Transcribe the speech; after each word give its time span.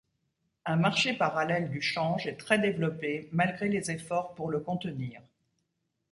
Un 0.65 0.77
marché 0.77 1.13
parallèle 1.13 1.69
du 1.69 1.79
change 1.79 2.25
est 2.25 2.33
très 2.37 2.57
développé 2.57 3.29
malgré 3.31 3.69
les 3.69 3.91
efforts 3.91 4.33
pour 4.33 4.49
le 4.49 4.59
contenir. 4.59 5.21